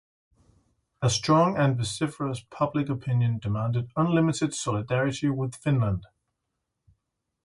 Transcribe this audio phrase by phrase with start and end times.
[1.03, 6.07] A strong and vociferous public opinion demanded unlimited solidarity with Finland.